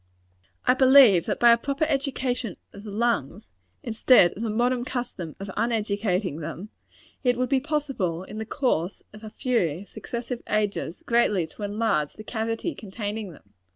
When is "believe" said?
0.73-1.27